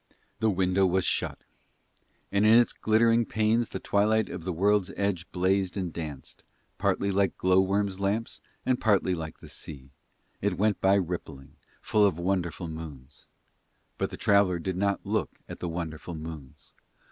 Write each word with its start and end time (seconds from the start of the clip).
The 0.39 0.49
window 0.49 0.87
was 0.87 1.05
shut, 1.05 1.43
and 2.31 2.43
in 2.43 2.55
its 2.55 2.73
glittering 2.73 3.23
panes 3.23 3.69
the 3.69 3.79
twilight 3.79 4.29
of 4.29 4.45
the 4.45 4.51
World's 4.51 4.89
Edge 4.97 5.31
blazed 5.31 5.77
and 5.77 5.93
danced, 5.93 6.43
partly 6.79 7.11
like 7.11 7.37
glow 7.37 7.61
worms' 7.61 7.99
lamps 7.99 8.41
and 8.65 8.81
partly 8.81 9.13
like 9.13 9.41
the 9.41 9.47
sea; 9.47 9.91
it 10.41 10.57
went 10.57 10.81
by 10.81 10.95
rippling, 10.95 11.55
full 11.83 12.03
of 12.03 12.17
wonderful 12.17 12.67
moons. 12.67 13.27
But 13.99 14.09
the 14.09 14.17
traveller 14.17 14.57
did 14.57 14.75
not 14.75 15.05
look 15.05 15.37
at 15.47 15.59
the 15.59 15.69
wonderful 15.69 16.15
moons. 16.15 16.73